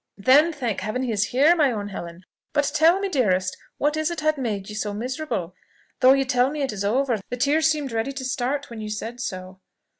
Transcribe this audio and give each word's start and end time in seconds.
"Then, 0.17 0.51
thank 0.51 0.81
Heaven! 0.81 1.03
he 1.03 1.11
is 1.11 1.25
here, 1.25 1.55
my 1.55 1.71
own 1.71 1.89
Helen! 1.89 2.23
But 2.53 2.71
tell 2.73 2.99
me, 2.99 3.07
dearest, 3.07 3.55
what 3.77 3.95
is 3.95 4.09
it 4.09 4.21
has 4.21 4.35
made 4.35 4.67
you 4.67 4.93
miserable? 4.95 5.53
Though 5.99 6.13
you 6.13 6.25
tell 6.25 6.49
me 6.49 6.63
it 6.63 6.71
is 6.73 6.83
over, 6.83 7.19
the 7.29 7.37
tears 7.37 7.69
seemed 7.69 7.91
ready 7.91 8.11
to 8.11 8.25
start 8.25 8.71
when 8.71 8.81
you 8.81 8.89
said 8.89 9.19
so." 9.19 9.59